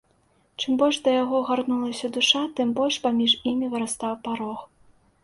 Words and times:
Чым 0.61 0.71
больш 0.81 0.97
да 1.07 1.11
яго 1.23 1.41
гарнулася 1.49 2.09
душа, 2.15 2.41
тым 2.61 2.71
больш 2.79 2.95
паміж 3.05 3.37
імі 3.53 3.71
вырастаў 3.75 4.17
парог. 4.25 4.59